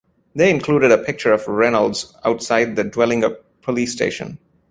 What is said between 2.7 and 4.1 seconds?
the Dwellingup police